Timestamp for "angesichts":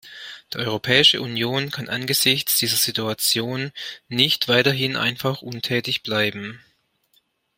1.87-2.57